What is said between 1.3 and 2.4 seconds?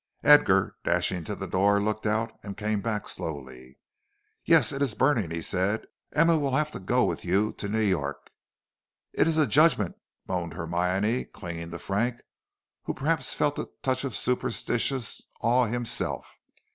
the door, looked out,